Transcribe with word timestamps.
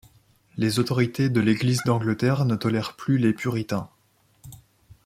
Les 0.57 0.79
autorités 0.79 1.29
de 1.29 1.39
l'Église 1.41 1.83
d’Angleterre 1.85 2.43
ne 2.45 2.55
tolèrent 2.55 2.95
plus 2.95 3.19
les 3.19 3.33
puritains. 3.33 3.87